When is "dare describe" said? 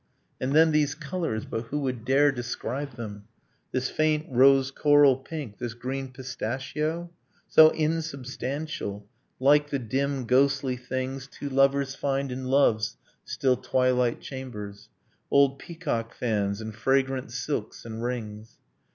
2.05-2.95